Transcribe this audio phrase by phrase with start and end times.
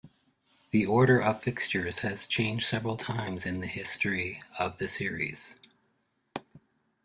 [0.71, 5.61] The order of fixtures has changed several times in the history of the series.